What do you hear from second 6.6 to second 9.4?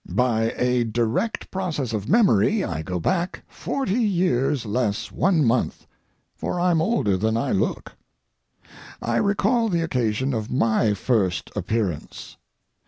older than I look. I